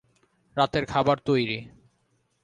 [0.57, 1.59] রাতের খাবার তৈরি।